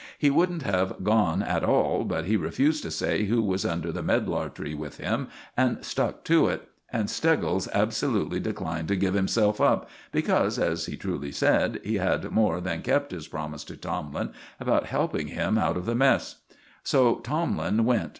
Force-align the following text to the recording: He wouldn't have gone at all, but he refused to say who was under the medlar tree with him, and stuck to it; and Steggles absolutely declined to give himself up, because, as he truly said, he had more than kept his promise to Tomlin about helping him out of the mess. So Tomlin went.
He 0.17 0.31
wouldn't 0.31 0.63
have 0.63 1.03
gone 1.03 1.43
at 1.43 1.63
all, 1.63 2.05
but 2.05 2.25
he 2.25 2.35
refused 2.35 2.81
to 2.81 2.89
say 2.89 3.25
who 3.25 3.39
was 3.39 3.63
under 3.63 3.91
the 3.91 4.01
medlar 4.01 4.49
tree 4.49 4.73
with 4.73 4.97
him, 4.97 5.27
and 5.55 5.85
stuck 5.85 6.23
to 6.23 6.47
it; 6.47 6.67
and 6.91 7.07
Steggles 7.07 7.67
absolutely 7.71 8.39
declined 8.39 8.87
to 8.87 8.95
give 8.95 9.13
himself 9.13 9.61
up, 9.61 9.87
because, 10.11 10.57
as 10.57 10.87
he 10.87 10.97
truly 10.97 11.31
said, 11.31 11.79
he 11.83 11.97
had 11.97 12.31
more 12.31 12.59
than 12.59 12.81
kept 12.81 13.11
his 13.11 13.27
promise 13.27 13.63
to 13.65 13.77
Tomlin 13.77 14.31
about 14.59 14.87
helping 14.87 15.27
him 15.27 15.55
out 15.59 15.77
of 15.77 15.85
the 15.85 15.93
mess. 15.93 16.37
So 16.83 17.17
Tomlin 17.19 17.85
went. 17.85 18.09